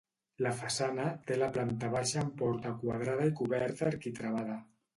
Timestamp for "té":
1.27-1.37